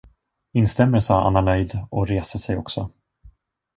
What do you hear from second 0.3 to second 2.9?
Instämmer, sade Anna Nöjd och reste sig också.